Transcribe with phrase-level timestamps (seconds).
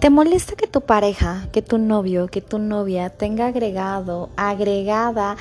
[0.00, 5.36] ¿Te molesta que tu pareja, que tu novio, que tu novia tenga agregado, agregada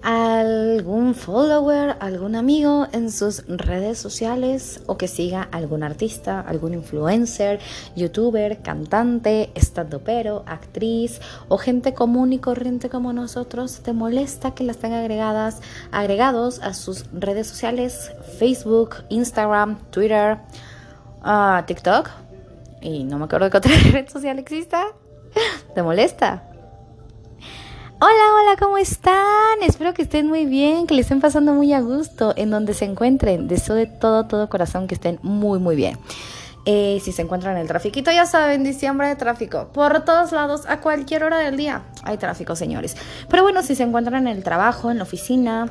[0.00, 7.60] algún follower, algún amigo en sus redes sociales o que siga algún artista, algún influencer,
[7.94, 14.78] youtuber, cantante, estandopero, actriz o gente común y corriente como nosotros, ¿te molesta que las
[14.78, 15.60] tenga agregadas,
[15.92, 20.38] agregados a sus redes sociales, Facebook, Instagram, Twitter,
[21.24, 22.21] uh, TikTok?
[22.82, 24.86] Y no me acuerdo qué otra red social exista.
[25.74, 26.48] ¿Te molesta?
[28.00, 29.62] Hola, hola, ¿cómo están?
[29.62, 32.84] Espero que estén muy bien, que le estén pasando muy a gusto en donde se
[32.84, 33.46] encuentren.
[33.46, 35.96] Deseo de todo, todo corazón que estén muy, muy bien.
[36.64, 39.68] Eh, si se encuentran en el trafiquito, ya saben, diciembre de tráfico.
[39.72, 42.96] Por todos lados, a cualquier hora del día hay tráfico, señores.
[43.28, 45.70] Pero bueno, si se encuentran en el trabajo, en la oficina,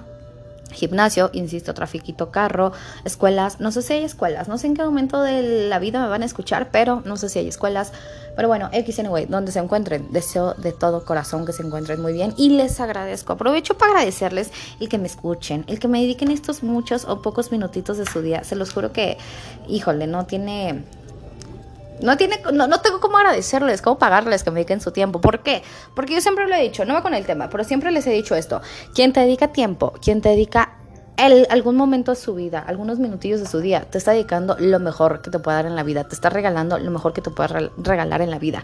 [0.71, 2.71] gimnasio, insisto, trafiquito, carro,
[3.05, 6.07] escuelas, no sé si hay escuelas, no sé en qué momento de la vida me
[6.07, 7.91] van a escuchar, pero no sé si hay escuelas,
[8.35, 12.13] pero bueno, X anyway, donde se encuentren, deseo de todo corazón que se encuentren muy
[12.13, 16.31] bien y les agradezco, aprovecho para agradecerles el que me escuchen, el que me dediquen
[16.31, 19.17] estos muchos o pocos minutitos de su día, se los juro que,
[19.67, 20.83] híjole, no tiene
[22.02, 25.21] no, tiene, no, no, tengo cómo agradecerles, cómo pagarles que me dediquen su tiempo.
[25.21, 25.63] ¿Por qué?
[25.95, 28.11] Porque yo siempre lo he dicho, no va con el tema, pero siempre les he
[28.11, 28.61] dicho esto.
[28.94, 30.73] Quien te dedica tiempo, quien te dedica
[31.17, 34.79] el, algún momento de su vida, algunos minutillos de su día, te está dedicando lo
[34.79, 37.29] mejor que te puede dar en la vida, te está regalando lo mejor que te
[37.29, 38.63] puede regalar en la vida.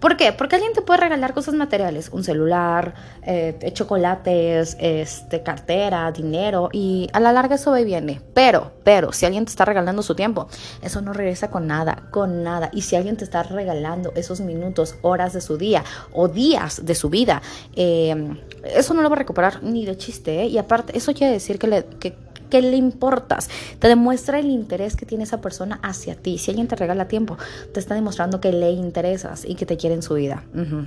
[0.00, 0.32] ¿Por qué?
[0.32, 7.08] Porque alguien te puede regalar cosas materiales, un celular, eh, chocolates, este, cartera, dinero, y
[7.12, 8.22] a la larga eso va y viene.
[8.32, 10.48] Pero, pero, si alguien te está regalando su tiempo,
[10.82, 12.70] eso no regresa con nada, con nada.
[12.72, 16.94] Y si alguien te está regalando esos minutos, horas de su día o días de
[16.94, 17.42] su vida,
[17.76, 18.34] eh,
[18.64, 20.42] eso no lo va a recuperar ni de chiste.
[20.42, 20.46] ¿eh?
[20.46, 22.16] Y aparte, eso quiere decir que, le, que
[22.50, 23.48] que le importas.
[23.78, 26.38] Te demuestra el interés que tiene esa persona hacia ti.
[26.38, 27.38] Si alguien te regala tiempo,
[27.72, 30.44] te está demostrando que le interesas y que te quiere en su vida.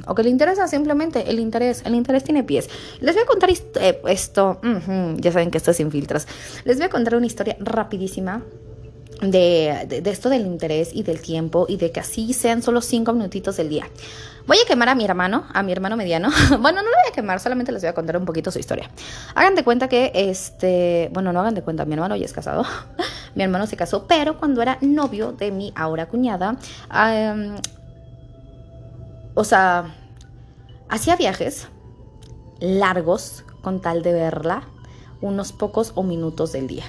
[0.08, 1.82] O que le interesa simplemente el interés.
[1.86, 2.70] El interés tiene pies.
[3.00, 4.60] Les voy a contar eh, esto.
[5.18, 6.28] Ya saben que esto es sin filtros.
[6.66, 8.44] Les voy a contar una historia rapidísima
[9.22, 13.58] de, esto del interés y del tiempo y de que así sean solo cinco minutitos
[13.58, 13.88] del día.
[14.46, 16.30] Voy a quemar a mi hermano, a mi hermano mediano.
[16.60, 18.90] bueno, no lo voy a quemar, solamente les voy a contar un poquito su historia.
[19.36, 22.66] Hagan de cuenta que, este, bueno, no hagan de cuenta, mi hermano ya es casado.
[23.36, 26.58] mi hermano se casó, pero cuando era novio de mi ahora cuñada,
[29.34, 29.96] o sea,
[30.90, 31.68] hacía viajes
[32.60, 34.64] largos con tal de verla
[35.22, 36.84] unos pocos o minutos del día.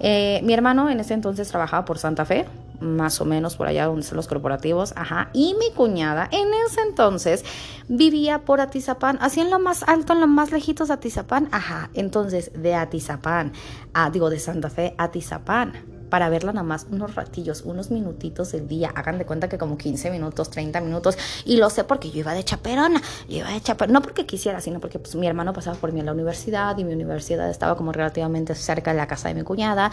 [0.00, 2.46] Eh, mi hermano en ese entonces trabajaba por Santa Fe,
[2.80, 5.30] más o menos por allá donde están los corporativos, ajá.
[5.32, 7.44] Y mi cuñada en ese entonces
[7.88, 11.90] vivía por Atizapán, así en lo más alto, en lo más lejitos de Atizapán, ajá.
[11.94, 13.52] Entonces, de Atizapán,
[13.94, 18.68] a, digo, de Santa Fe Atizapán para verla nada más unos ratillos, unos minutitos del
[18.68, 18.90] día.
[18.94, 21.16] Hagan de cuenta que como 15 minutos, 30 minutos.
[21.44, 23.00] Y lo sé porque yo iba de chaperona.
[23.28, 23.98] Yo iba de chaperona.
[23.98, 26.84] No porque quisiera, sino porque pues, mi hermano pasaba por mí en la universidad y
[26.84, 29.90] mi universidad estaba como relativamente cerca de la casa de mi cuñada.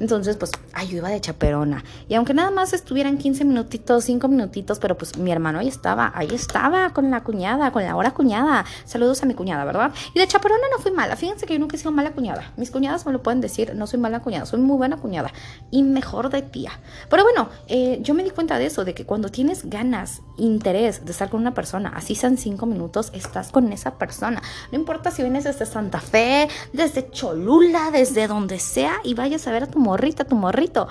[0.00, 1.84] Entonces, pues, ay, yo iba de chaperona.
[2.08, 6.12] Y aunque nada más estuvieran 15 minutitos, 5 minutitos, pero pues mi hermano ahí estaba,
[6.14, 8.64] ahí estaba con la cuñada, con la hora cuñada.
[8.84, 9.92] Saludos a mi cuñada, ¿verdad?
[10.14, 11.16] Y de chaperona no fui mala.
[11.16, 12.52] Fíjense que yo nunca he sido mala cuñada.
[12.56, 15.32] Mis cuñadas me lo pueden decir, no soy mala cuñada, soy muy buena cuñada
[15.70, 16.72] y mejor de tía.
[17.10, 21.04] Pero bueno, eh, yo me di cuenta de eso, de que cuando tienes ganas, interés
[21.04, 24.42] de estar con una persona, así sean cinco minutos, estás con esa persona.
[24.72, 29.52] No importa si vienes desde Santa Fe, desde Cholula, desde donde sea, y vayas a
[29.52, 30.88] ver a tu morrita, tu morrito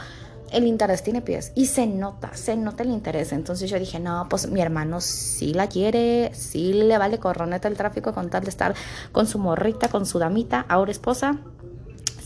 [0.51, 3.31] el interés tiene pies y se nota, se nota el interés.
[3.31, 7.77] Entonces yo dije, no, pues mi hermano sí la quiere, sí le vale corroneta el
[7.77, 8.73] tráfico con tal de estar
[9.11, 11.37] con su morrita, con su damita, ahora esposa.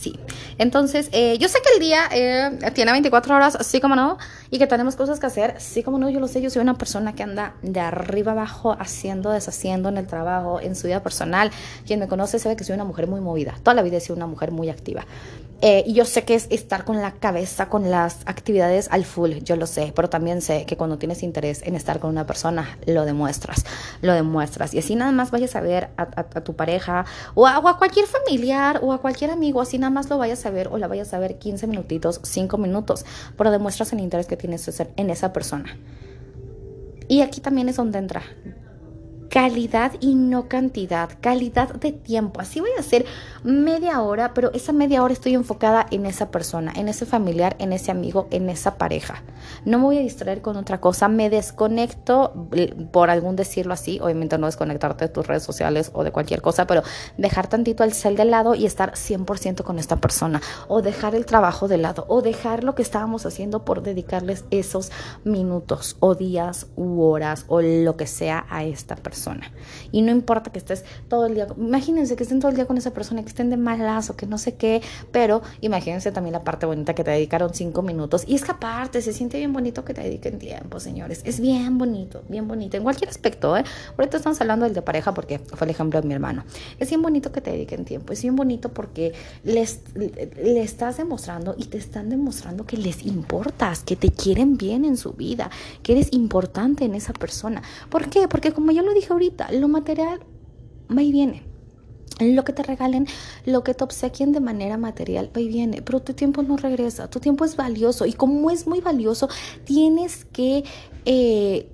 [0.02, 0.18] Sí.
[0.58, 4.18] Entonces, eh, yo sé que el día eh, tiene 24 horas, así como no,
[4.50, 6.74] y que tenemos cosas que hacer, sí como no, yo lo sé, yo soy una
[6.74, 11.52] persona que anda de arriba abajo haciendo, deshaciendo en el trabajo, en su vida personal.
[11.86, 14.16] Quien me conoce sabe que soy una mujer muy movida, toda la vida he sido
[14.16, 15.06] una mujer muy activa.
[15.64, 19.34] Eh, y yo sé que es estar con la cabeza, con las actividades al full,
[19.44, 22.76] yo lo sé, pero también sé que cuando tienes interés en estar con una persona,
[22.84, 23.64] lo demuestras,
[24.00, 24.74] lo demuestras.
[24.74, 27.04] Y así nada más vayas a ver a, tu pareja
[27.36, 30.44] o a, o a, cualquier familiar o a cualquier amigo, así nada más lo vayas
[30.46, 33.06] a ver o la vayas a ver 15 minutitos, 5 minutos,
[33.38, 35.78] pero demuestras el interés que tienes en esa persona.
[37.06, 38.22] Y aquí también es donde entra
[39.32, 42.42] calidad y no cantidad, calidad de tiempo.
[42.42, 43.06] Así voy a hacer
[43.42, 47.72] media hora, pero esa media hora estoy enfocada en esa persona, en ese familiar, en
[47.72, 49.22] ese amigo, en esa pareja.
[49.64, 52.46] No me voy a distraer con otra cosa, me desconecto,
[52.92, 56.66] por algún decirlo así, obviamente no desconectarte de tus redes sociales o de cualquier cosa,
[56.66, 56.82] pero
[57.16, 61.24] dejar tantito el cel de lado y estar 100% con esta persona, o dejar el
[61.24, 64.92] trabajo de lado, o dejar lo que estábamos haciendo por dedicarles esos
[65.24, 69.21] minutos o días u horas o lo que sea a esta persona.
[69.92, 72.78] Y no importa que estés todo el día, imagínense que estén todo el día con
[72.78, 76.44] esa persona, que estén de malas o que no sé qué, pero imagínense también la
[76.44, 78.24] parte bonita que te dedicaron cinco minutos.
[78.26, 81.22] Y es que se siente bien bonito que te dediquen tiempo, señores.
[81.24, 83.64] Es bien bonito, bien bonito, en cualquier aspecto, ¿eh?
[83.98, 86.44] Ahorita estamos hablando del de pareja porque fue el ejemplo de mi hermano.
[86.78, 89.12] Es bien bonito que te dediquen tiempo, es bien bonito porque
[89.44, 94.84] les, le estás demostrando y te están demostrando que les importas, que te quieren bien
[94.84, 95.50] en su vida,
[95.82, 97.62] que eres importante en esa persona.
[97.88, 98.28] ¿Por qué?
[98.28, 100.20] Porque como ya lo dije ahorita, lo material
[100.96, 101.42] va y viene.
[102.20, 103.06] Lo que te regalen,
[103.46, 107.08] lo que te obsequien de manera material, va y viene, pero tu tiempo no regresa,
[107.08, 109.28] tu tiempo es valioso y como es muy valioso,
[109.64, 110.64] tienes que
[111.04, 111.71] eh,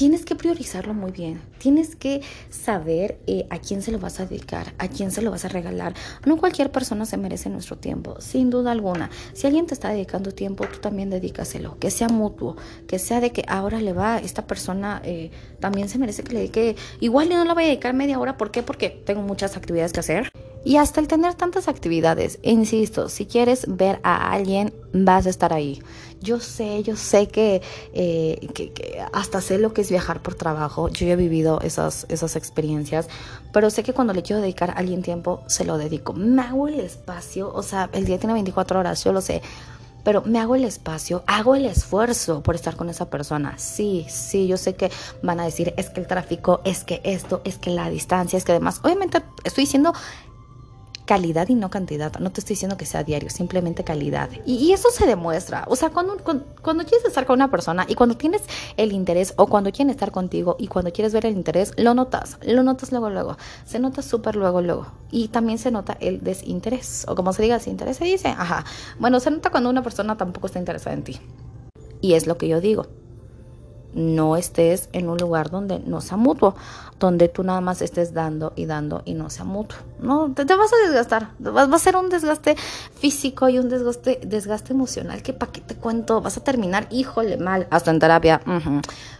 [0.00, 1.42] tienes que priorizarlo muy bien.
[1.58, 5.30] Tienes que saber eh, a quién se lo vas a dedicar, a quién se lo
[5.30, 5.92] vas a regalar.
[6.24, 9.10] No cualquier persona se merece nuestro tiempo, sin duda alguna.
[9.34, 11.78] Si alguien te está dedicando tiempo, tú también dedícaselo.
[11.78, 12.56] Que sea mutuo,
[12.86, 16.38] que sea de que ahora le va, esta persona eh, también se merece que le
[16.38, 16.76] dedique.
[17.00, 18.38] Igual no la voy a dedicar media hora.
[18.38, 18.62] ¿Por qué?
[18.62, 20.32] Porque tengo muchas actividades que hacer.
[20.62, 25.54] Y hasta el tener tantas actividades, insisto, si quieres ver a alguien, vas a estar
[25.54, 25.82] ahí.
[26.20, 27.62] Yo sé, yo sé que,
[27.94, 30.90] eh, que, hasta sé lo que es viajar por trabajo.
[30.90, 33.08] Yo he vivido esas, esas experiencias,
[33.54, 36.12] pero sé que cuando le quiero dedicar a alguien tiempo, se lo dedico.
[36.12, 39.40] Me hago el espacio, o sea, el día tiene 24 horas, yo lo sé.
[40.04, 43.58] Pero me hago el espacio, hago el esfuerzo por estar con esa persona.
[43.58, 44.90] Sí, sí, yo sé que
[45.22, 48.44] van a decir, es que el tráfico, es que esto, es que la distancia, es
[48.44, 49.92] que además, obviamente estoy diciendo
[51.10, 52.16] calidad y no cantidad.
[52.20, 54.30] No te estoy diciendo que sea diario, simplemente calidad.
[54.46, 55.64] Y, eso se demuestra.
[55.66, 58.42] O sea, cuando, cuando, quieres estar con una persona y cuando tienes
[58.76, 62.38] el interés o cuando quieren estar contigo y cuando quieres ver el interés, lo notas.
[62.42, 63.36] Lo notas luego, luego.
[63.64, 64.86] Se nota súper luego, luego.
[65.10, 67.04] Y también se nota el desinterés.
[67.08, 68.28] O como se diga, interés se dice.
[68.28, 68.64] Ajá.
[69.00, 71.20] Bueno, se nota cuando una persona tampoco está interesada en ti.
[72.00, 72.86] Y es lo que yo digo
[73.94, 76.54] no estés en un lugar donde no sea mutuo,
[76.98, 79.78] donde tú nada más estés dando y dando y no sea mutuo.
[80.00, 82.56] No, te, vas a desgastar, va, a ser un desgaste
[82.94, 87.36] físico y un desgaste, desgaste emocional que para qué te cuento, vas a terminar, híjole,
[87.36, 88.40] mal, hasta en terapia.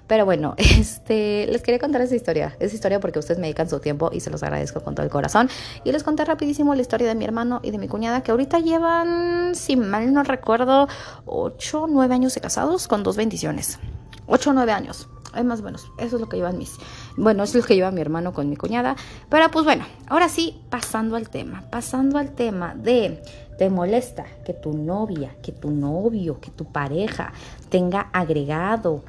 [0.06, 3.80] Pero bueno, este, les quería contar esa historia, esa historia porque ustedes me dedican su
[3.80, 5.48] tiempo y se los agradezco con todo el corazón.
[5.84, 8.58] Y les conté rapidísimo la historia de mi hermano y de mi cuñada que ahorita
[8.58, 10.88] llevan, si mal no recuerdo,
[11.26, 13.78] 8, 9 años de casados con dos bendiciones.
[14.30, 15.08] 8 o 9 años.
[15.36, 16.76] Es más o menos, eso es lo que llevan mis.
[17.16, 18.96] Bueno, eso es lo que lleva mi hermano con mi cuñada.
[19.28, 21.64] Pero pues bueno, ahora sí, pasando al tema.
[21.70, 23.22] Pasando al tema de.
[23.58, 27.32] ¿Te molesta que tu novia, que tu novio, que tu pareja
[27.68, 29.04] tenga agregado,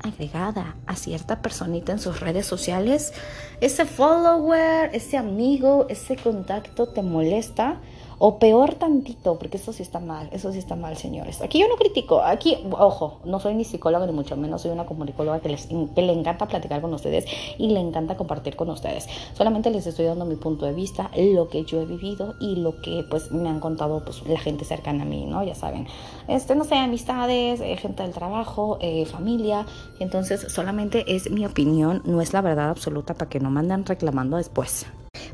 [0.00, 3.12] agregada a cierta personita en sus redes sociales?
[3.60, 7.80] Ese follower, ese amigo, ese contacto te molesta.
[8.18, 11.42] O peor tantito, porque eso sí está mal, eso sí está mal, señores.
[11.42, 14.86] Aquí yo no critico, aquí, ojo, no soy ni psicóloga ni mucho menos, soy una
[14.86, 17.26] comunicóloga que, les, que le encanta platicar con ustedes
[17.58, 19.06] y le encanta compartir con ustedes.
[19.34, 22.80] Solamente les estoy dando mi punto de vista, lo que yo he vivido y lo
[22.80, 25.44] que pues me han contado pues la gente cercana a mí, ¿no?
[25.44, 25.86] Ya saben,
[26.26, 29.66] este, no sé, amistades, eh, gente del trabajo, eh, familia.
[30.00, 34.38] Entonces solamente es mi opinión, no es la verdad absoluta para que no manden reclamando
[34.38, 34.86] después.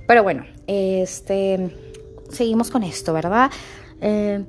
[0.06, 1.91] Pero bueno, este
[2.32, 3.50] seguimos con esto, ¿verdad?
[4.00, 4.44] Eh,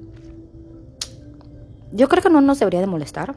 [1.91, 3.35] yo creo que no nos debería de molestar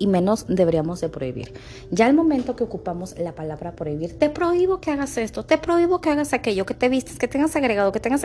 [0.00, 1.52] y menos deberíamos de prohibir.
[1.90, 6.00] Ya el momento que ocupamos la palabra prohibir, te prohíbo que hagas esto, te prohíbo
[6.00, 8.22] que hagas aquello, que te vistes, que tengas agregado, que tengas...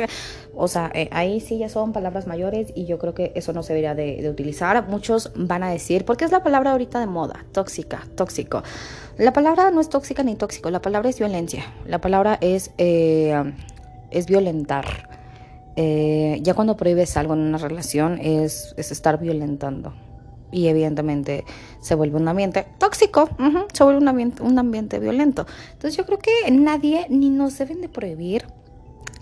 [0.56, 3.62] O sea, eh, ahí sí ya son palabras mayores y yo creo que eso no
[3.62, 4.88] se debería de, utilizar.
[4.88, 8.64] Muchos van a decir, porque es la palabra ahorita de moda, tóxica, tóxico.
[9.18, 13.54] La palabra no es tóxica ni tóxico, la palabra es violencia, la palabra es, eh,
[14.12, 15.15] es violentar.
[15.76, 19.94] Eh, ya cuando prohíbes algo en una relación es, estar violentando.
[20.52, 21.44] Y evidentemente
[21.82, 23.30] se vuelve un ambiente tóxico,
[23.74, 25.46] se vuelve un ambiente, un ambiente violento.
[25.74, 28.46] Entonces yo creo que nadie ni nos deben de prohibir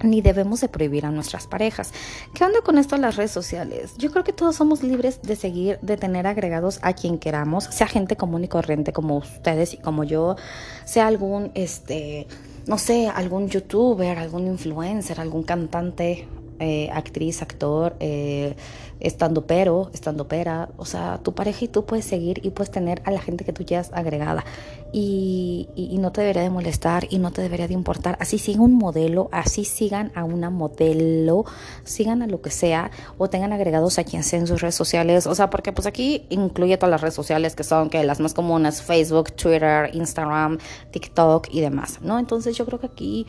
[0.03, 1.93] ni debemos de prohibir a nuestras parejas.
[2.33, 3.95] ¿Qué onda con esto en las redes sociales?
[3.98, 7.88] Yo creo que todos somos libres de seguir, de tener agregados a quien queramos, sea
[7.88, 10.36] gente común y corriente como ustedes y como yo,
[10.83, 12.27] sea algún, este,
[12.67, 16.27] no sé, algún youtuber, algún influencer, algún cantante,
[16.60, 18.55] eh, actriz, actor, eh,
[19.00, 23.01] estando pero, estando pera, o sea, tu pareja y tú puedes seguir y puedes tener
[23.05, 24.45] a la gente que tú quieras agregada
[24.93, 28.15] y, y, no te debería de molestar y no te debería de importar.
[28.22, 31.45] Así siga un modelo, así sigan a una modelo,
[31.83, 35.25] sigan a lo que sea o tengan agregados a quien sea en sus redes sociales,
[35.25, 38.33] o sea, porque pues aquí incluye todas las redes sociales que son que las más
[38.33, 40.60] comunes, Facebook, Twitter, Instagram,
[40.91, 42.19] TikTok y demás, ¿no?
[42.19, 43.25] Entonces yo creo que aquí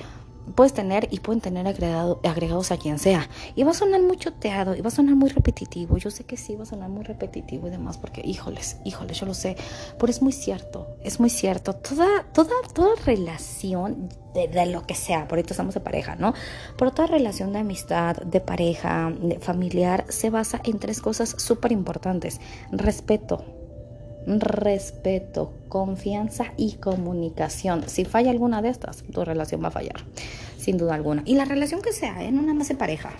[0.54, 3.28] puedes tener y pueden tener agregado, agregados a quien sea.
[3.54, 5.96] Y va a sonar muy choteado y va a sonar muy repetitivo.
[5.96, 9.26] Yo sé que sí va a sonar muy repetitivo y demás porque, híjoles, híjoles, yo
[9.26, 9.56] lo sé.
[9.98, 11.74] Pero es muy cierto, es muy cierto.
[11.74, 16.34] Toda, toda, toda relación de, lo que sea, por ahorita estamos de pareja, ¿no?
[16.76, 21.72] Pero toda relación de amistad, de pareja, de familiar, se basa en tres cosas súper
[21.72, 22.40] importantes.
[22.72, 23.44] Respeto,
[24.26, 27.88] respeto, confianza y comunicación.
[27.88, 30.04] Si falla alguna de estas, tu relación va a fallar,
[30.58, 31.22] sin duda alguna.
[31.24, 32.32] Y la relación que sea, ¿eh?
[32.32, 33.10] no nada más de pareja,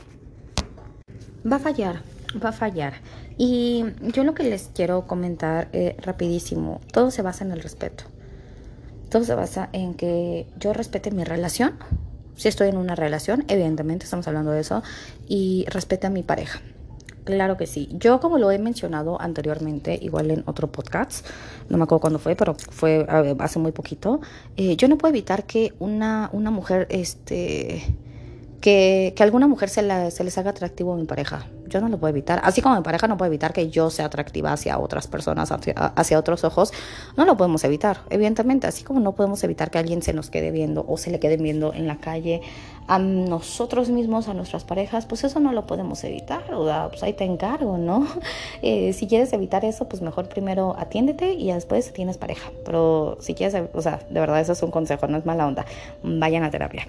[1.51, 2.03] va a fallar,
[2.43, 2.95] va a fallar.
[3.37, 8.05] Y yo lo que les quiero comentar eh, rapidísimo, todo se basa en el respeto.
[9.11, 11.79] Todo se basa en que yo respete mi relación.
[12.37, 14.83] Si estoy en una relación, evidentemente estamos hablando de eso,
[15.29, 16.61] y respete a mi pareja.
[17.25, 17.89] Claro que sí.
[17.93, 21.27] Yo como lo he mencionado anteriormente, igual en otro podcast,
[21.71, 23.07] no me acuerdo cuándo fue, pero fue
[23.39, 24.21] hace muy poquito,
[24.59, 27.97] eh, yo no puedo evitar que una, una mujer, este,
[28.65, 31.45] que, que alguna mujer se, la, se haga atractivo a mi pareja
[31.75, 32.41] yo no lo puedo evitar.
[32.45, 36.19] Así como mi pareja no puede evitar que yo sea atractiva hacia otras personas, hacia,
[36.19, 36.73] otros ojos,
[37.17, 38.67] no lo podemos evitar, evidentemente.
[38.67, 41.37] Así como no podemos evitar que alguien se nos quede viendo o se le quede
[41.37, 42.43] viendo en la calle
[42.87, 46.55] a nosotros mismos, a nuestras parejas, pues eso no lo podemos evitar.
[46.55, 48.07] O sea, pues ahí te encargo, ¿no?
[48.63, 52.51] Eh, si quieres evitar eso, pues mejor primero atiéndete y después tienes pareja.
[52.65, 55.67] Pero si quieres, o sea, de verdad eso es un consejo, no es mala onda.
[56.03, 56.87] Vayan a terapia.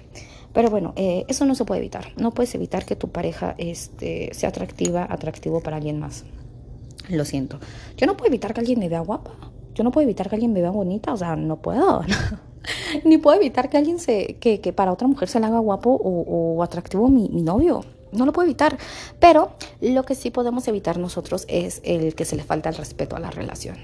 [0.56, 2.12] Pero bueno, eh, eso no se puede evitar.
[2.16, 6.24] No puedes evitar que tu pareja este, sea atractiva, atractivo para alguien más.
[7.10, 7.58] Lo siento.
[7.98, 9.32] Yo no puedo evitar que alguien me vea guapa.
[9.74, 11.12] Yo no puedo evitar que alguien me vea bonita.
[11.12, 12.00] O sea, no puedo.
[13.04, 15.90] Ni puedo evitar que alguien se, que, que para otra mujer se le haga guapo
[15.90, 17.84] o, atractivo mi, mi novio.
[18.12, 18.78] No lo puedo evitar.
[19.20, 19.50] Pero
[19.82, 23.20] lo que sí podemos evitar nosotros es el que se le falta el respeto a
[23.20, 23.76] la relación.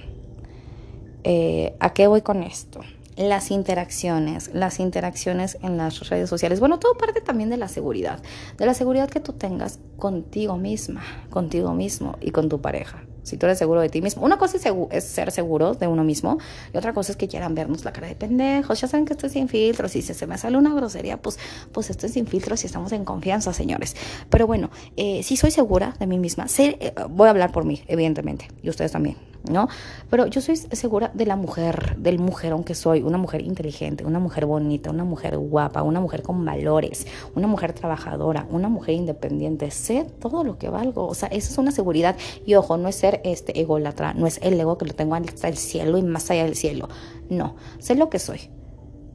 [1.23, 2.81] Eh, ¿A qué voy con esto?
[3.17, 6.61] Las interacciones, las interacciones en las redes sociales.
[6.61, 8.23] Bueno, todo parte también de la seguridad,
[8.59, 13.05] de la seguridad que tú tengas contigo misma, contigo mismo y con tu pareja.
[13.23, 14.25] Si tú eres seguro de ti mismo.
[14.25, 14.57] Una cosa
[14.91, 16.39] es, ser seguro de uno mismo
[16.75, 18.81] y otra cosa es que quieran vernos la cara de pendejos.
[18.81, 19.93] Ya saben que estoy sin filtros.
[19.93, 21.39] Si se, me sale una grosería, pues,
[21.71, 23.95] pues estoy sin filtros y estamos en confianza, señores.
[24.29, 27.85] Pero bueno, eh, si soy segura de mí misma, eh, voy a hablar por mí,
[27.87, 29.69] evidentemente, y ustedes también ¿no?
[30.11, 34.19] Pero yo soy segura de la mujer, del mujerón que soy, una mujer inteligente, una
[34.19, 39.71] mujer bonita, una mujer guapa, una mujer con valores, una mujer trabajadora, una mujer independiente.
[39.71, 42.17] Sé todo lo que valgo, o sea, eso es una seguridad.
[42.47, 45.49] Y ojo, no es ser este ególatra, no es el ego que lo tengo hasta
[45.49, 46.89] el cielo y más allá del cielo.
[47.29, 48.51] No, sé lo que soy.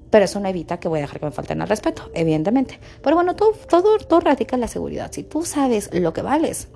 [0.10, 2.80] Pero eso no evita que voy a dejar que me falten al respeto, evidentemente.
[3.02, 5.12] Pero bueno, todo, todo, todo radica en la seguridad.
[5.12, 6.70] Si tú sabes lo que vales,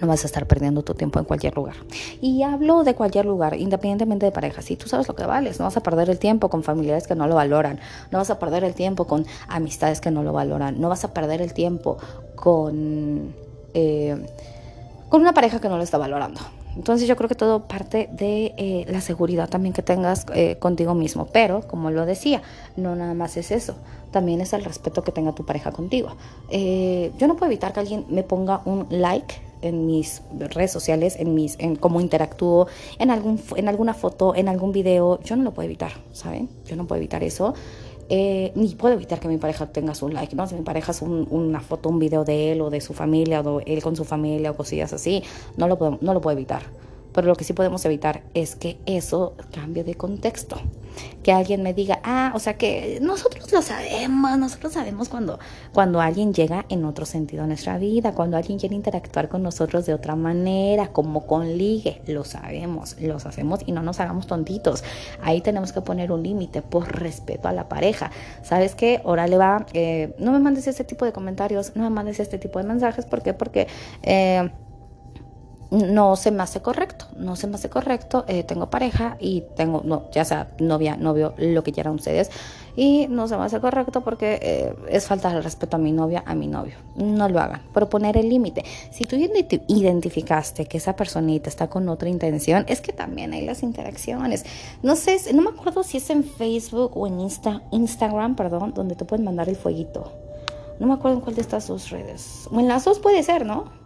[0.00, 1.74] no vas a estar perdiendo tu tiempo en cualquier lugar.
[2.20, 4.62] Y hablo de cualquier lugar, independientemente de pareja.
[4.62, 7.14] Si tú sabes lo que vales, no vas a perder el tiempo con familiares que
[7.14, 10.80] no lo valoran, no vas a perder el tiempo con amistades que no lo valoran,
[10.80, 11.98] no vas a perder el tiempo
[12.34, 13.34] con,
[13.74, 14.26] eh,
[15.08, 16.40] con una pareja que no lo está valorando.
[16.76, 20.92] Entonces yo creo que todo parte de eh, la seguridad también que tengas eh, contigo
[20.94, 21.26] mismo.
[21.32, 22.42] Pero, como lo decía,
[22.76, 23.76] no nada más es eso.
[24.10, 26.16] También es el respeto que tenga tu pareja contigo.
[26.50, 31.34] yo no puedo evitar que alguien me ponga un like en mis redes sociales, en
[31.34, 32.66] mis, en cómo interactúo,
[32.98, 36.48] en algún, en alguna foto, en algún video, yo no lo puedo evitar, ¿saben?
[36.66, 37.54] Yo no puedo evitar eso.
[38.10, 40.46] Eh, ni puedo evitar que mi pareja tenga su like, ¿no?
[40.46, 43.60] Si mi pareja es una foto, un video de él o de su familia o
[43.60, 45.22] él con su familia o cosillas así,
[45.56, 46.62] no lo puedo, no lo puedo evitar.
[47.12, 50.56] Pero lo que sí podemos evitar es que eso cambie de contexto.
[51.22, 55.38] Que alguien me diga, ah, o sea que nosotros lo sabemos, nosotros sabemos cuando,
[55.72, 59.86] cuando alguien llega en otro sentido a nuestra vida, cuando alguien quiere interactuar con nosotros
[59.86, 64.84] de otra manera, como con ligue, lo sabemos, lo hacemos y no nos hagamos tontitos.
[65.22, 68.10] Ahí tenemos que poner un límite por respeto a la pareja.
[68.42, 69.00] ¿Sabes qué?
[69.04, 72.58] Órale va, eh, no me mandes este tipo de comentarios, no me mandes este tipo
[72.58, 73.34] de mensajes, ¿por qué?
[73.34, 73.66] Porque...
[74.02, 74.50] Eh,
[75.74, 79.82] no se me hace correcto, no se me hace correcto, eh, tengo pareja y tengo,
[79.84, 82.30] no, ya sea novia, novio, lo que quieran ustedes,
[82.76, 86.22] y no se me hace correcto porque eh, es falta de respeto a mi novia,
[86.26, 90.94] a mi novio, no lo hagan, pero poner el límite, si tú identificaste que esa
[90.94, 94.44] personita está con otra intención, es que también hay las interacciones,
[94.82, 98.94] no sé, no me acuerdo si es en Facebook o en Insta, Instagram, perdón, donde
[98.94, 100.12] te pueden mandar el fueguito,
[100.78, 102.48] No me acuerdo en cuál de estas dos redes.
[102.50, 103.83] O en las dos puede ser, ¿no?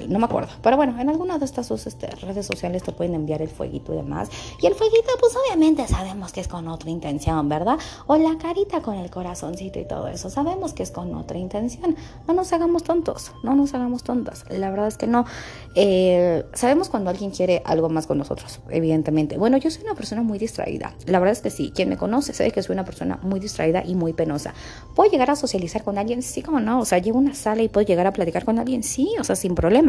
[0.00, 0.50] No me acuerdo.
[0.62, 3.96] Pero bueno, en alguna de estas este, redes sociales te pueden enviar el fueguito y
[3.96, 4.28] demás.
[4.60, 7.78] Y el fueguito, pues obviamente sabemos que es con otra intención, ¿verdad?
[8.06, 10.30] O la carita con el corazoncito y todo eso.
[10.30, 11.96] Sabemos que es con otra intención.
[12.26, 14.44] No nos hagamos tontos, no nos hagamos tontas.
[14.50, 15.24] La verdad es que no.
[15.74, 19.38] Eh, sabemos cuando alguien quiere algo más con nosotros, evidentemente.
[19.38, 20.94] Bueno, yo soy una persona muy distraída.
[21.06, 21.72] La verdad es que sí.
[21.74, 24.54] Quien me conoce sabe que soy una persona muy distraída y muy penosa.
[24.94, 26.22] ¿Puedo llegar a socializar con alguien?
[26.22, 26.80] Sí, como no.
[26.80, 28.82] O sea, llego a una sala y puedo llegar a platicar con alguien.
[28.82, 29.81] Sí, o sea, sin problema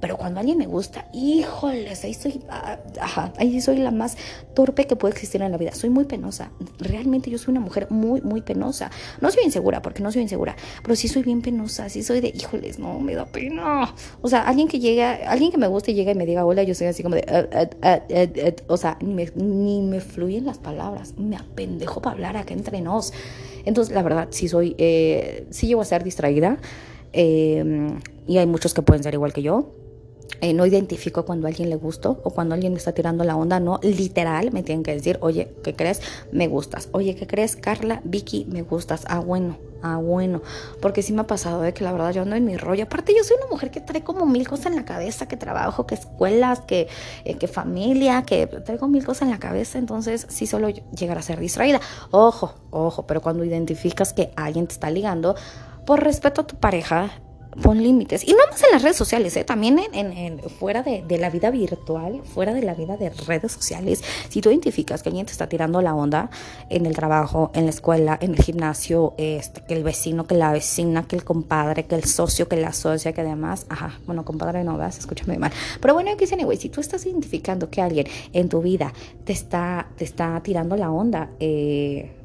[0.00, 4.16] pero cuando alguien me gusta, híjoles, ahí soy, ah, ajá, ahí soy la más
[4.54, 5.72] torpe que puede existir en la vida.
[5.72, 6.50] Soy muy penosa.
[6.78, 8.90] Realmente yo soy una mujer muy, muy penosa.
[9.20, 11.88] No soy insegura, porque no soy insegura, pero sí soy bien penosa.
[11.88, 13.94] Sí soy de, híjoles, no, me da pena.
[14.20, 16.74] O sea, alguien que llega, alguien que me guste llega y me diga hola, yo
[16.74, 21.14] soy así como de, uh, o sea, ni me, ni me fluyen las palabras.
[21.16, 23.12] Me apendejo para hablar acá entre nos.
[23.64, 26.58] Entonces, la verdad, sí soy, eh, sí llego a ser distraída.
[27.12, 27.90] Eh,
[28.28, 29.74] y hay muchos que pueden ser igual que yo.
[30.40, 33.34] Eh, no identifico cuando a alguien le gusto o cuando alguien me está tirando la
[33.34, 36.00] onda, no, literal, me tienen que decir, oye, ¿qué crees?
[36.30, 36.90] Me gustas.
[36.92, 37.56] Oye, ¿qué crees?
[37.56, 39.04] Carla, Vicky, me gustas.
[39.08, 40.42] Ah, bueno, ah, bueno.
[40.80, 42.84] Porque sí me ha pasado de que la verdad yo ando en mi rollo.
[42.84, 45.86] Aparte, yo soy una mujer que trae como mil cosas en la cabeza, que trabajo,
[45.86, 46.86] que escuelas, que,
[47.24, 49.78] eh, que familia, que traigo mil cosas en la cabeza.
[49.78, 51.80] Entonces, sí solo llegar a ser distraída.
[52.10, 55.34] Ojo, ojo, pero cuando identificas que alguien te está ligando,
[55.84, 57.10] por respeto a tu pareja,
[57.62, 58.26] pon límites.
[58.26, 59.44] Y no más en las redes sociales, ¿eh?
[59.44, 64.02] también en, fuera de, la vida virtual, fuera de la vida de redes sociales.
[64.28, 66.30] Si tú identificas que alguien te está tirando la onda
[66.68, 70.52] en el trabajo, en la escuela, en el gimnasio, este, que el vecino, que la
[70.52, 74.64] vecina, que el compadre, que el socio, que la socia, que además, ajá, bueno, compadre
[74.64, 75.52] no vas, escúchame mal.
[75.80, 78.92] Pero bueno, que güey, si tú estás identificando que alguien en tu vida
[79.24, 82.17] te está, te está tirando la onda, eh,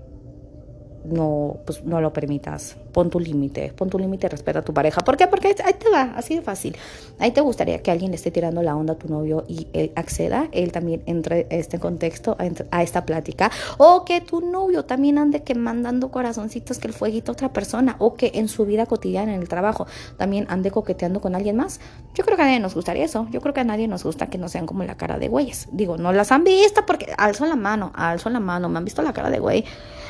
[1.05, 2.77] no, pues no lo permitas.
[2.91, 5.01] Pon tu límite, pon tu límite, respeta a tu pareja.
[5.01, 5.27] ¿Por qué?
[5.27, 6.75] Porque ahí te va, así de fácil.
[7.19, 9.91] Ahí te gustaría que alguien le esté tirando la onda a tu novio y él
[9.95, 12.38] acceda, él también entre este contexto,
[12.72, 13.51] a, esta plática.
[13.77, 17.95] O que tu novio también ande que mandando corazoncitos, que el fueguito a otra persona.
[18.00, 21.79] O que en su vida cotidiana, en el trabajo, también ande coqueteando con alguien más.
[22.13, 23.27] Yo creo que a nadie nos gustaría eso.
[23.31, 25.67] Yo creo que a nadie nos gusta que no sean como la cara de güeyes.
[25.72, 29.01] Digo, no las han visto porque alzo la mano, alzo la mano, me han visto
[29.01, 29.65] la cara de güey.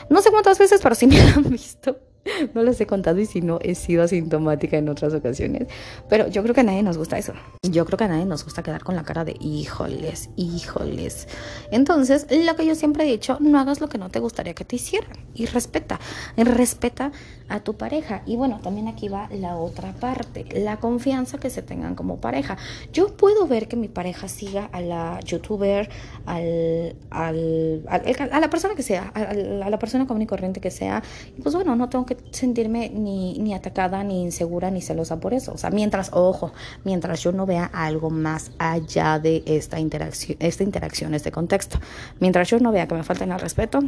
[0.09, 1.97] No sé cuántas veces, pero sí me han visto.
[2.53, 5.67] No les he contado y si no he sido asintomática en otras ocasiones.
[6.09, 7.33] Pero yo creo que a nadie nos gusta eso.
[7.63, 11.27] Yo creo que a nadie nos gusta quedar con la cara de híjoles, híjoles.
[11.71, 14.65] Entonces, lo que yo siempre he dicho, no hagas lo que no te gustaría que
[14.65, 15.17] te hicieran.
[15.33, 15.99] Y respeta,
[16.37, 17.11] respeta
[17.49, 18.21] a tu pareja.
[18.25, 22.57] Y bueno, también aquí va la otra parte, la confianza que se tengan como pareja.
[22.91, 25.89] Yo puedo ver que mi pareja siga a la youtuber,
[26.25, 27.85] al, al,
[28.31, 31.03] a la persona que sea, a, la persona común y corriente que sea.
[31.37, 35.33] Y pues bueno, no tengo que sentirme ni, ni atacada, ni insegura, ni celosa por
[35.33, 35.53] eso.
[35.53, 36.51] O sea, mientras, ojo,
[36.83, 41.79] mientras yo no vea algo más allá de esta interacción, esta interacción, este contexto.
[42.19, 43.79] Mientras yo no vea que me falten el respeto,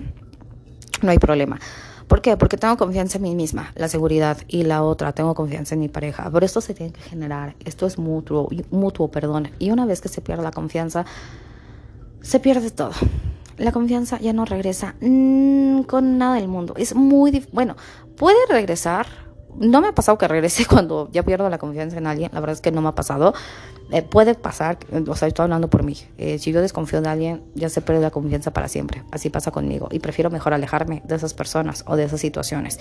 [1.02, 1.60] no hay problema.
[2.08, 2.38] ¿Por qué?
[2.38, 5.90] Porque tengo confianza en mí misma, la seguridad, y la otra, tengo confianza en mi
[5.90, 6.30] pareja.
[6.32, 9.50] Pero esto se tiene que generar, esto es mutuo, mutuo, perdón.
[9.58, 11.06] Y una vez que se pierde la confianza,
[12.22, 12.92] se pierde todo
[13.58, 16.74] la confianza ya no regresa mm, con nada del mundo.
[16.78, 17.76] Es muy bueno,
[18.18, 19.08] puede regresar.
[19.58, 22.30] No me ha pasado que regrese cuando ya pierdo la confianza en alguien.
[22.34, 23.34] La verdad es que no me ha pasado.
[23.92, 25.96] Eh, puede pasar, o sea, estoy hablando por mí.
[26.18, 29.04] Eh, si yo desconfío de alguien, ya se pierde la confianza para siempre.
[29.12, 29.88] Así pasa conmigo.
[29.92, 32.80] Y prefiero mejor alejarme de esas personas o de esas situaciones.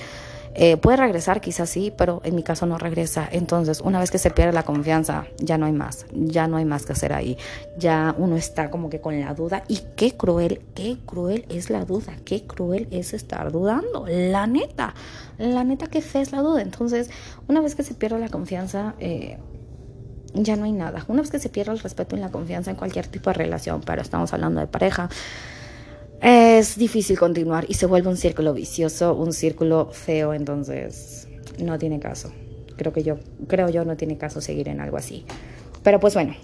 [0.57, 3.29] Eh, puede regresar, quizás sí, pero en mi caso no regresa.
[3.31, 6.07] Entonces, una vez que se pierde la confianza, ya no hay más.
[6.13, 7.37] Ya no hay más que hacer ahí.
[7.77, 9.65] Ya uno está como que con la duda.
[9.67, 12.15] Y qué cruel, qué cruel es la duda.
[12.25, 14.07] Qué cruel es estar dudando.
[14.09, 14.95] La neta.
[15.39, 16.63] La neta que fe es la duda.
[16.63, 17.11] Entonces,
[17.49, 19.39] una vez que se pierde la confianza, eh,
[20.35, 21.05] ya no hay nada.
[21.09, 23.81] Una vez que se pierde el respeto y la confianza en cualquier tipo de relación,
[23.85, 25.09] pero estamos hablando de pareja,
[26.21, 32.01] es difícil continuar y se vuelve un círculo vicioso, un círculo feo, entonces no tiene
[32.01, 32.33] caso.
[32.77, 35.25] Creo que yo, creo yo, no tiene caso seguir en algo así.
[35.83, 36.35] Pero pues bueno,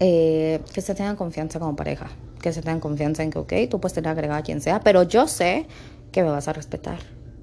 [0.00, 2.10] eh, que se tengan confianza como pareja,
[2.42, 5.04] que se tengan confianza en que, ok, tú puedes tener agregada a quien sea, pero
[5.04, 5.66] yo sé
[6.12, 6.98] que me vas a respetar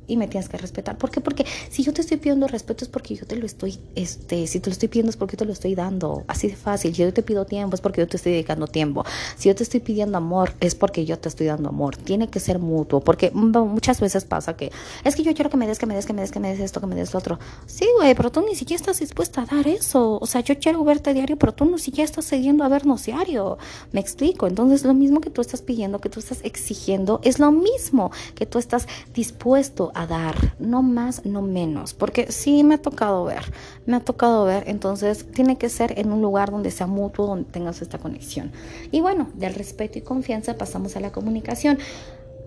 [0.08, 0.98] y me tienes que respetar.
[0.98, 1.22] ¿Por qué?
[1.22, 4.60] Porque si yo te estoy pidiendo respeto es porque yo te lo estoy, este, si
[4.60, 6.24] te lo estoy pidiendo es porque te lo estoy dando.
[6.28, 6.96] Así de fácil.
[6.96, 9.06] Si yo te pido tiempo es porque yo te estoy dedicando tiempo.
[9.38, 11.98] Si yo te estoy pidiendo amor es porque yo te estoy dando amor.
[11.98, 13.02] Tiene que ser mutuo.
[13.02, 14.72] Porque muchas veces pasa que
[15.04, 16.50] es que yo quiero que me des, que me des, que me des, que me
[16.50, 17.40] des esto, que me des lo otro.
[17.66, 20.18] Sí, güey, pero tú ni siquiera estás dispuesta a dar eso.
[20.22, 23.58] O sea, yo quiero verte diario, pero tú ni siquiera estás cediendo a vernos diario.
[23.92, 24.48] Me explico.
[24.48, 28.46] Entonces, lo mismo que tú estás pidiendo, que tú estás exigiendo, es lo mismo que
[28.46, 33.52] tú estás dispuesto a dar, no más, no menos, porque sí me ha tocado ver,
[33.86, 37.50] me ha tocado ver, entonces tiene que ser en un lugar donde sea mutuo, donde
[37.50, 38.52] tengas esta conexión.
[38.92, 41.80] Y bueno, del respeto y confianza pasamos a la comunicación.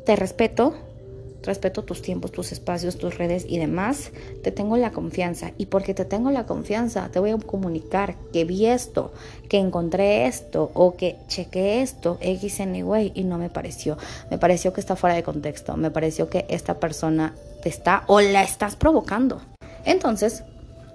[0.06, 0.74] Te respeto,
[1.42, 5.52] respeto tus tiempos, tus espacios, tus redes y demás, te tengo la confianza.
[5.58, 9.12] Y porque te tengo la confianza, te voy a comunicar que vi esto,
[9.48, 12.60] que encontré esto o que chequé esto, X
[13.14, 13.96] y no me pareció.
[14.30, 18.20] Me pareció que está fuera de contexto, me pareció que esta persona te está o
[18.20, 19.40] la estás provocando.
[19.84, 20.44] Entonces,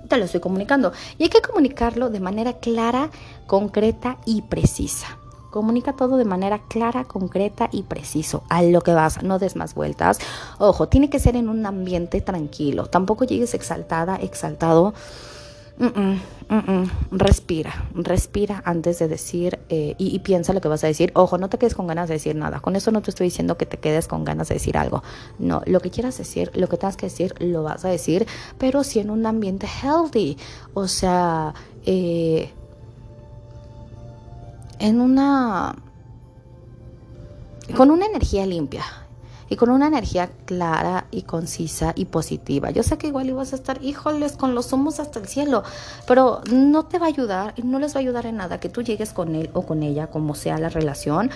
[0.07, 0.93] te lo estoy comunicando.
[1.17, 3.09] Y hay que comunicarlo de manera clara,
[3.47, 5.17] concreta y precisa.
[5.55, 8.43] Comunica todo de manera clara, concreta y preciso.
[8.49, 10.19] A lo que vas, no des más vueltas.
[10.57, 12.87] Ojo, tiene que ser en un ambiente tranquilo.
[12.87, 14.93] Tampoco llegues exaltada, exaltado.
[17.11, 21.13] respira, respira antes de decir eh, y, y, piensa lo que vas a decir.
[21.15, 22.59] Ojo, no te quedes con ganas de decir nada.
[22.59, 25.03] Con eso no te estoy diciendo que te quedes con ganas de decir algo.
[25.39, 28.83] No, lo que quieras decir, lo que tengas que decir, lo vas a decir, pero
[28.83, 30.37] sí en un ambiente healthy.
[30.73, 31.53] O sea,
[31.85, 32.51] eh,
[34.79, 35.75] en una
[37.75, 38.83] con una energía limpia
[39.49, 42.71] y con una energía clara y concisa y positiva.
[42.71, 45.63] Yo sé que igual ibas a estar, híjoles, con los humos hasta el cielo,
[46.07, 48.69] pero no te va a ayudar y no les va a ayudar en nada que
[48.69, 51.29] tú llegues con él o con ella, como sea la relación,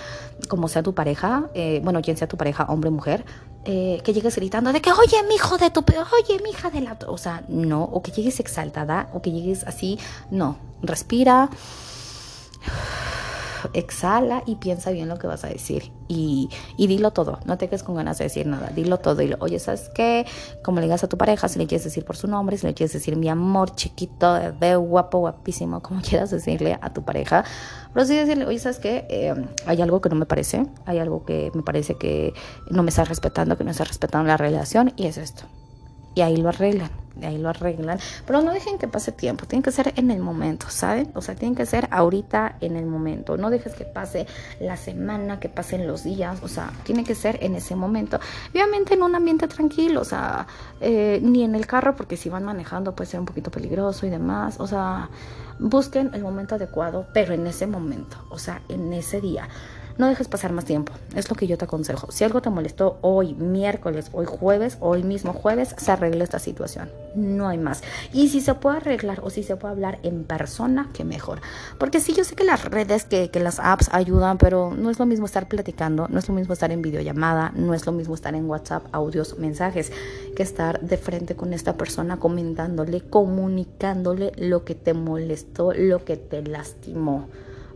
[0.48, 3.24] como sea tu pareja, eh, bueno, quien sea tu pareja, hombre o mujer,
[3.64, 6.80] eh, que llegues gritando de que, oye, mi hijo de tu, oye, mi hija de
[6.80, 9.98] la, o sea, no, o que llegues exaltada, o que llegues así,
[10.30, 11.50] no, respira
[13.72, 15.92] exhala y piensa bien lo que vas a decir.
[16.08, 19.16] Y, dilo todo, no te quedes con ganas de decir nada, dilo todo.
[19.16, 20.26] Dilo, oye, ¿sabes qué?
[20.64, 22.74] Como le digas a tu pareja, si le quieres decir por su nombre, si le
[22.74, 27.44] quieres decir mi amor, chiquito, bebé, guapo, guapísimo, como quieras decirle a tu pareja.
[27.92, 29.06] Pero sí decirle, oye, ¿sabes qué?
[29.08, 29.34] Eh,
[29.66, 32.34] hay algo que no me parece, hay algo que me parece que
[32.70, 35.44] no me está respetando, que no está respetando la relación y es esto.
[36.14, 36.90] Y ahí lo arreglan
[37.26, 40.66] ahí lo arreglan, pero no dejen que pase tiempo, tiene que ser en el momento,
[40.70, 41.10] ¿saben?
[41.14, 44.26] O sea, tiene que ser ahorita en el momento, no dejes que pase
[44.60, 48.18] la semana, que pasen los días, o sea, tiene que ser en ese momento.
[48.50, 50.46] Obviamente en un ambiente tranquilo, o sea,
[50.80, 54.10] eh, ni en el carro, porque si van manejando puede ser un poquito peligroso y
[54.10, 55.08] demás, o sea,
[55.58, 59.48] busquen el momento adecuado, pero en ese momento, o sea, en ese día.
[60.00, 62.10] No dejes pasar más tiempo, es lo que yo te aconsejo.
[62.10, 66.88] Si algo te molestó hoy, miércoles, hoy jueves, hoy mismo jueves, se arregle esta situación.
[67.14, 67.82] No hay más.
[68.10, 71.42] Y si se puede arreglar o si se puede hablar en persona, que mejor.
[71.78, 74.98] Porque sí, yo sé que las redes, que, que las apps ayudan, pero no es
[74.98, 78.14] lo mismo estar platicando, no es lo mismo estar en videollamada, no es lo mismo
[78.14, 79.92] estar en WhatsApp, audios, mensajes,
[80.34, 86.16] que estar de frente con esta persona comentándole, comunicándole lo que te molestó, lo que
[86.16, 87.28] te lastimó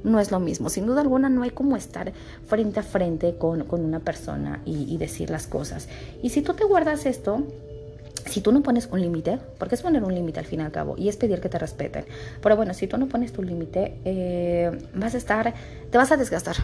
[0.05, 0.71] no es lo mismo.
[0.71, 2.13] Sin duda alguna no hay como estar
[2.47, 5.89] frente a frente con, una persona y, decir las cosas.
[6.23, 7.43] Y si tú te guardas esto,
[8.27, 10.71] si tú no pones un límite, porque es poner un límite al fin y al
[10.71, 12.05] cabo, y es pedir que te respeten,
[12.41, 15.53] pero bueno, si tú no pones tu límite, eh, vas a estar,
[15.91, 16.57] te vas a desgastar,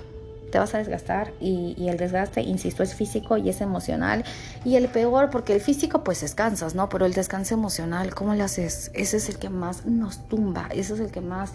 [0.50, 4.24] te vas a desgastar y, el desgaste, insisto, es físico y es emocional.
[4.64, 6.88] Y el peor, porque el físico pues descansas, ¿no?
[6.88, 8.90] Pero el descanso emocional, ¿cómo lo haces?
[8.94, 11.52] Ese es el que más nos tumba, ese es el que más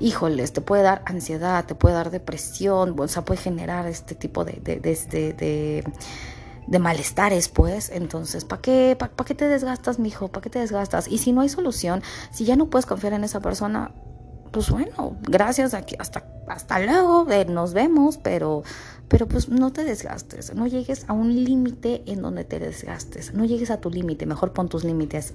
[0.00, 4.44] híjoles, te puede dar ansiedad, te puede dar depresión, o sea, puede generar este tipo
[4.44, 5.84] de, de, de,
[6.66, 7.90] de, malestares, pues.
[7.90, 10.28] Entonces, ¿para qué, para qué te desgastas, mijo?
[10.28, 11.08] ¿Para qué te desgastas?
[11.08, 12.02] Y si no hay solución,
[12.32, 13.92] si ya no puedes confiar en esa persona,
[14.52, 18.62] pues bueno, gracias, aquí, hasta, hasta luego, eh, nos vemos, pero,
[19.08, 23.46] pero pues no te desgastes, no llegues a un límite en donde te desgastes, no
[23.46, 25.32] llegues a tu límite, mejor pon tus límites.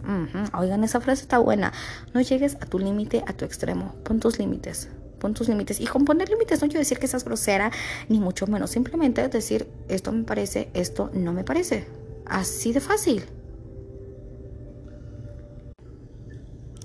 [0.58, 1.73] Oigan, esa frase está buena,
[2.13, 4.89] no llegues a tu límite, a tu extremo, pon tus límites.
[5.19, 5.80] Pon tus límites.
[5.82, 7.71] Y con poner límites no quiero decir que seas grosera,
[8.08, 8.69] ni mucho menos.
[8.69, 11.88] Simplemente decir, esto me parece, esto no me parece.
[12.27, 13.25] Así de fácil.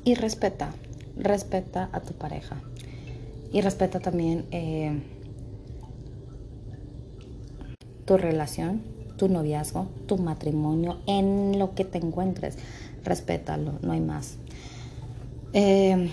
[0.03, 0.73] Y respeta
[1.16, 2.62] respeta a tu pareja
[3.53, 5.03] y respeta también eh,
[8.05, 8.83] tu relación,
[9.16, 12.57] tu noviazgo, tu matrimonio, en lo que te encuentres.
[13.05, 14.38] Respétalo, no hay más.
[15.53, 16.11] Eh,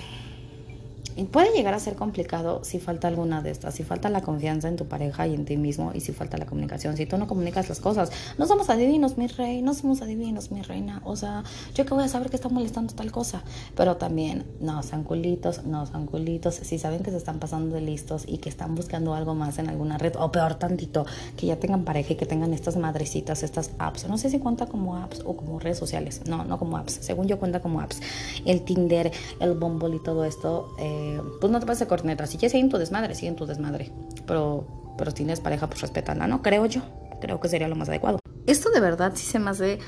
[1.26, 4.76] puede llegar a ser complicado si falta alguna de estas, si falta la confianza en
[4.76, 7.70] tu pareja y en ti mismo y si falta la comunicación, si tú no comunicas
[7.70, 8.12] las cosas.
[8.38, 11.02] No somos adivinos, mi rey, no somos adivinos, mi reina.
[11.04, 11.44] O sea,
[11.76, 13.44] yo que voy a saber que está molestando tal cosa.
[13.76, 16.56] Pero también, no sean culitos, no sean culitos.
[16.56, 19.70] Si saben que se están pasando de listos y que están buscando algo más en
[19.70, 21.06] alguna red, o peor tantito,
[21.38, 24.08] que ya tengan pareja y que tengan estas madrecitas, estas apps.
[24.08, 26.22] No sé si cuenta como apps o como redes sociales.
[26.28, 27.00] No, no como apps.
[27.02, 28.02] Según yo cuenta como apps.
[28.46, 30.76] El Tinder, el Bumble y todo esto.
[30.80, 31.09] Eh,
[31.40, 32.26] pues no te pases de corneta.
[32.28, 33.92] Si quieres seguir en tu desmadre, sigue en tu desmadre.
[34.26, 36.42] Pero, pero si tienes pareja, pues respétala, ¿no?
[36.42, 36.82] Creo yo.
[37.22, 38.20] Creo que sería lo más adecuado.
[38.48, 39.80] Esto de verdad sí se me hace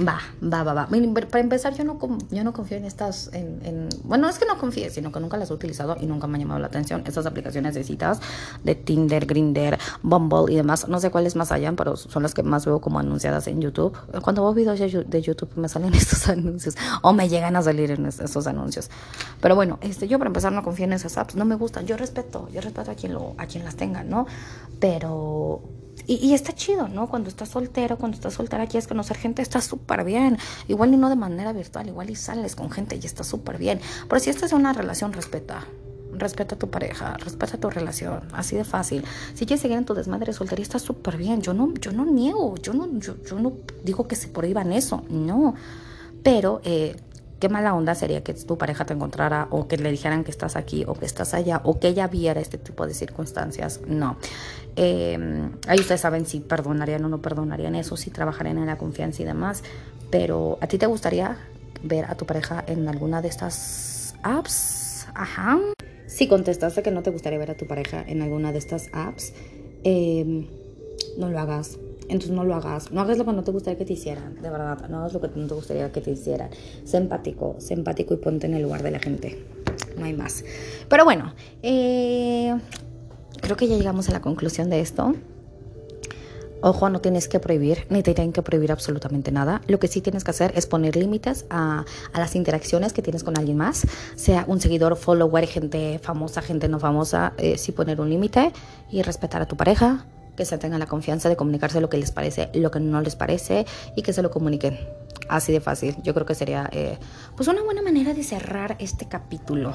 [0.00, 0.88] Va, va, va, va.
[1.30, 1.98] Para empezar, yo no,
[2.30, 5.50] yo no confío en estas, en, bueno, es que no confíe, sino que nunca las
[5.50, 7.02] he utilizado y nunca me ha llamado la atención.
[7.06, 8.20] Estas aplicaciones de citas
[8.64, 12.42] de Tinder, Grinder, Bumble y demás, no sé cuáles más hayan, pero son las que
[12.42, 13.94] más veo como anunciadas en YouTube.
[14.22, 18.06] Cuando veo videos de YouTube me salen estos anuncios o me llegan a salir en
[18.06, 18.88] estos anuncios.
[19.42, 21.86] Pero bueno, este, yo para empezar no confío en esas apps, no me gustan.
[21.86, 24.26] Yo respeto, yo respeto a quien, lo, a quien las tenga, ¿no?
[24.80, 25.60] Pero
[26.06, 27.08] y, está chido, ¿no?
[27.08, 30.38] Cuando estás soltero, cuando estás soltera, quieres conocer gente, está súper bien.
[30.68, 33.80] Igual y no de manera virtual, igual y sales con gente y está súper bien.
[34.08, 35.66] Pero si esta es una relación, respeta.
[36.14, 39.02] Respeta a tu pareja, respeta tu relación, así de fácil.
[39.34, 41.40] Si quieres seguir en tu desmadre de soltería, está súper bien.
[41.40, 45.04] Yo no, yo no niego, yo no, yo, yo no digo que se prohíban eso,
[45.08, 45.54] no.
[46.22, 46.96] Pero eh,
[47.42, 50.54] qué mala onda sería que tu pareja te encontrara o que le dijeran que estás
[50.54, 53.80] aquí o que estás allá o que ella viera este tipo de circunstancias.
[53.84, 54.16] No.
[54.76, 55.18] Eh,
[55.66, 59.24] ahí ustedes saben si perdonarían o no perdonarían eso, si trabajarían en la confianza y
[59.24, 59.64] demás.
[60.08, 61.36] Pero ¿a ti te gustaría
[61.82, 65.08] ver a tu pareja en alguna de estas apps?
[65.12, 65.58] Ajá.
[66.06, 69.32] Si contestaste que no te gustaría ver a tu pareja en alguna de estas apps,
[69.82, 70.48] eh,
[71.18, 71.76] no lo hagas
[72.08, 72.92] entonces no lo hagas.
[72.92, 74.88] No hagas lo que no te gustaría que te hicieran, de verdad.
[74.88, 76.50] No hagas lo que no te gustaría que te hicieran.
[76.84, 79.44] Sé empático, y ponte en el lugar de la gente.
[79.96, 80.44] No hay más.
[80.88, 82.54] Pero bueno, eh,
[83.40, 85.14] creo que ya llegamos a la conclusión de esto.
[86.64, 89.62] Ojo, no tienes que prohibir, ni te tienen que prohibir absolutamente nada.
[89.66, 93.24] Lo que sí tienes que hacer es poner límites a, a, las interacciones que tienes
[93.24, 93.84] con alguien más,
[94.14, 98.52] sea un seguidor, follower, gente famosa, gente no famosa, eh, sí poner un límite
[98.92, 102.10] y respetar a tu pareja, que se tengan la confianza de comunicarse lo que les
[102.10, 103.66] parece, lo que no les parece
[103.96, 104.78] y que se lo comuniquen.
[105.28, 105.96] Así de fácil.
[106.02, 106.98] Yo creo que sería eh,
[107.36, 109.72] pues una buena manera de cerrar este capítulo.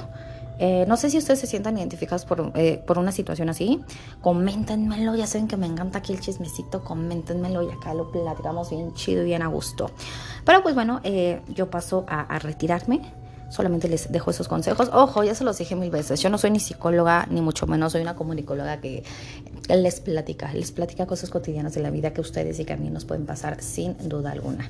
[0.59, 3.79] Eh, no sé si ustedes se sientan identificados por, eh, por, una situación así.
[4.21, 6.83] Coméntenmelo, ya saben que me encanta aquí el chismecito.
[6.83, 9.91] Coméntenmelo y acá lo platicamos bien chido y bien a gusto.
[10.45, 11.01] Pero pues bueno,
[11.49, 13.01] yo paso a, a retirarme
[13.49, 14.89] solamente les dejo esos consejos.
[14.93, 17.91] Ojo, ya se los dije mil veces, yo no soy ni psicóloga, ni mucho menos
[17.93, 19.03] soy una comunicóloga que
[19.69, 22.89] les platica, les platica cosas cotidianas de la vida que ustedes y que a mí
[22.89, 24.69] nos pueden pasar sin duda alguna.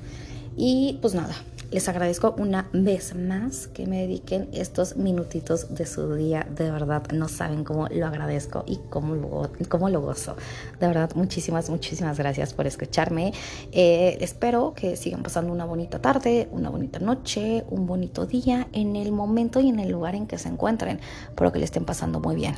[0.57, 1.35] Y pues nada,
[1.69, 6.47] les agradezco una vez más que me dediquen estos minutitos de su día.
[6.49, 10.37] De verdad, no saben cómo lo agradezco y cómo lo, cómo lo gozo.
[10.79, 13.33] De verdad, muchísimas, muchísimas gracias por escucharme.
[13.73, 18.95] Eh, espero que sigan pasando una bonita tarde, una bonita noche, un bonito día en
[18.95, 21.01] el momento y en el lugar en que se encuentren.
[21.27, 22.55] Espero que le estén pasando muy bien.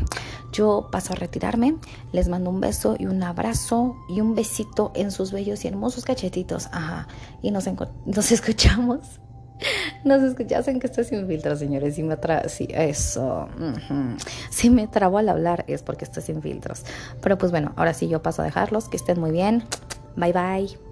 [0.51, 1.77] Yo paso a retirarme.
[2.11, 6.05] Les mando un beso y un abrazo y un besito en sus bellos y hermosos
[6.05, 6.67] cachetitos.
[6.67, 7.07] Ajá.
[7.41, 7.65] Y nos,
[8.05, 9.19] nos escuchamos
[10.03, 11.95] nos escuchasen que estoy sin filtro, señores.
[11.95, 13.49] Si me tra sí, eso.
[14.49, 16.83] Si me trabo al hablar es porque estoy sin filtros.
[17.21, 18.87] Pero pues bueno, ahora sí yo paso a dejarlos.
[18.89, 19.63] Que estén muy bien.
[20.15, 20.88] Bye bye.